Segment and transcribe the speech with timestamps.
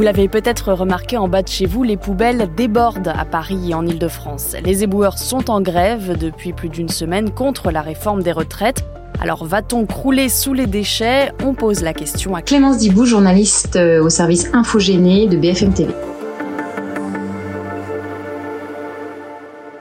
[0.00, 3.74] Vous l'avez peut-être remarqué en bas de chez vous, les poubelles débordent à Paris et
[3.74, 4.56] en Ile-de-France.
[4.64, 8.82] Les éboueurs sont en grève depuis plus d'une semaine contre la réforme des retraites.
[9.20, 11.32] Alors va-t-on crouler sous les déchets?
[11.44, 15.92] On pose la question à Clémence Dibou, journaliste euh, au service Infogéné de BFM TV.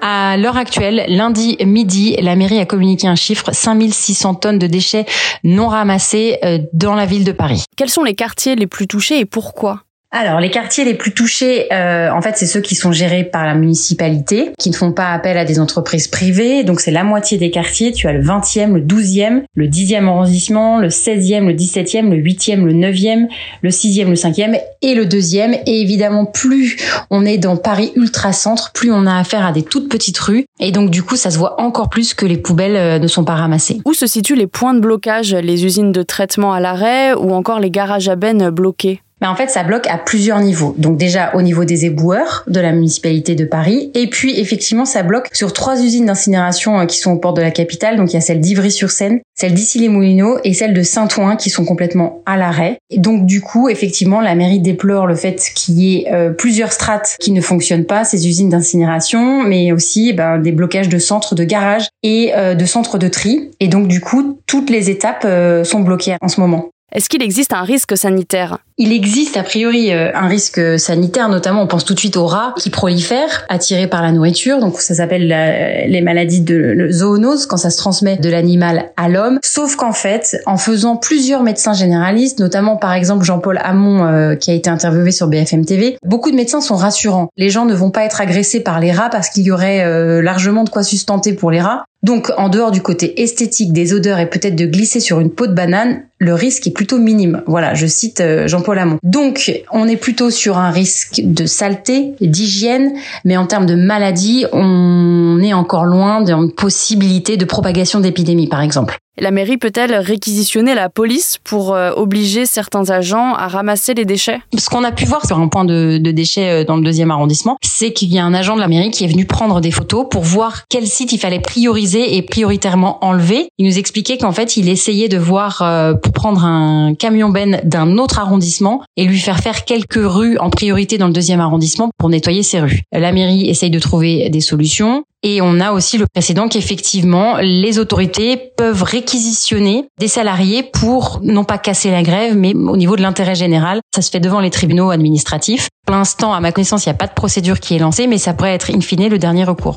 [0.02, 5.06] À l'heure actuelle, lundi midi, la mairie a communiqué un chiffre 5600 tonnes de déchets
[5.46, 7.64] non ramassés euh, dans la ville de Paris.
[7.78, 9.84] Quels sont les quartiers les plus touchés et pourquoi?
[10.12, 13.46] Alors, les quartiers les plus touchés, euh, en fait, c'est ceux qui sont gérés par
[13.46, 16.64] la municipalité, qui ne font pas appel à des entreprises privées.
[16.64, 17.92] Donc, c'est la moitié des quartiers.
[17.92, 22.64] Tu as le 20e, le 12e, le 10e arrondissement, le 16e, le 17e, le 8e,
[22.64, 23.28] le 9e,
[23.62, 25.60] le 6e, le 5e et le 2e.
[25.68, 26.78] Et évidemment, plus
[27.12, 30.46] on est dans Paris ultra-centre, plus on a affaire à des toutes petites rues.
[30.60, 33.26] Et donc, du coup, ça se voit encore plus que les poubelles euh, ne sont
[33.26, 33.80] pas ramassées.
[33.86, 37.60] Où se situent les points de blocage, les usines de traitement à l'arrêt ou encore
[37.60, 39.02] les garages à bennes bloqués?
[39.22, 40.76] Mais en fait, ça bloque à plusieurs niveaux.
[40.78, 45.04] Donc déjà au niveau des éboueurs de la municipalité de Paris, et puis effectivement, ça
[45.04, 47.98] bloque sur trois usines d'incinération euh, qui sont au port de la capitale.
[47.98, 52.22] Donc il y a celle d'Ivry-sur-Seine, celle d'Issy-les-Moulineaux et celle de Saint-Ouen qui sont complètement
[52.26, 52.78] à l'arrêt.
[52.90, 56.72] Et donc du coup, effectivement, la mairie déplore le fait qu'il y ait euh, plusieurs
[56.72, 60.98] strates qui ne fonctionnent pas, ces usines d'incinération, mais aussi eh ben, des blocages de
[60.98, 63.52] centres de garage et euh, de centres de tri.
[63.60, 65.28] Et donc du coup, toutes les étapes
[65.64, 66.70] sont bloquées en ce moment.
[66.92, 68.58] Est-ce qu'il existe un risque sanitaire?
[68.78, 72.26] Il existe a priori euh, un risque sanitaire, notamment on pense tout de suite aux
[72.26, 74.60] rats qui prolifèrent, attirés par la nourriture.
[74.60, 79.40] Donc ça s'appelle les maladies de zoonose quand ça se transmet de l'animal à l'homme.
[79.44, 84.50] Sauf qu'en fait, en faisant plusieurs médecins généralistes, notamment par exemple Jean-Paul Hamon euh, qui
[84.52, 87.30] a été interviewé sur BFM TV, beaucoup de médecins sont rassurants.
[87.38, 90.22] Les gens ne vont pas être agressés par les rats parce qu'il y aurait euh,
[90.22, 91.86] largement de quoi sustenter pour les rats.
[92.02, 95.48] Donc, en dehors du côté esthétique des odeurs et peut-être de glisser sur une peau
[95.48, 97.44] de banane, le risque est plutôt minime.
[97.46, 99.00] Voilà, je cite euh, Jean-Paul Hamon.
[99.04, 102.94] Donc, on est plutôt sur un risque de saleté, d'hygiène,
[103.26, 108.62] mais en termes de maladie, on est encore loin d'une possibilité de propagation d'épidémie, par
[108.62, 108.98] exemple.
[109.22, 114.40] La mairie peut-elle réquisitionner la police pour euh, obliger certains agents à ramasser les déchets?
[114.58, 117.12] Ce qu'on a pu voir sur un point de, de déchets euh, dans le deuxième
[117.12, 119.72] arrondissement, c'est qu'il y a un agent de la mairie qui est venu prendre des
[119.72, 123.50] photos pour voir quel site il fallait prioriser et prioritairement enlever.
[123.58, 127.60] Il nous expliquait qu'en fait, il essayait de voir euh, pour prendre un camion ben
[127.66, 131.90] d'un autre arrondissement et lui faire faire quelques rues en priorité dans le deuxième arrondissement
[131.98, 132.84] pour nettoyer ces rues.
[132.94, 135.04] La mairie essaye de trouver des solutions.
[135.22, 141.44] Et on a aussi le précédent qu'effectivement, les autorités peuvent réquisitionner des salariés pour non
[141.44, 143.82] pas casser la grève, mais au niveau de l'intérêt général.
[143.94, 145.68] Ça se fait devant les tribunaux administratifs.
[145.86, 148.18] Pour l'instant, à ma connaissance, il n'y a pas de procédure qui est lancée, mais
[148.18, 149.76] ça pourrait être in fine le dernier recours.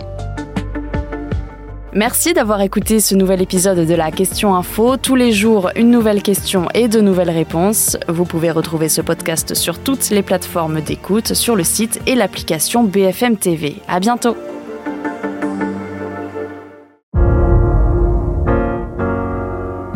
[1.94, 4.97] Merci d'avoir écouté ce nouvel épisode de la Question Info.
[4.97, 7.98] Tous les jours, une nouvelle question et de nouvelles réponses.
[8.09, 12.84] Vous pouvez retrouver ce podcast sur toutes les plateformes d'écoute, sur le site et l'application
[12.84, 13.76] BFM TV.
[13.88, 14.36] À bientôt!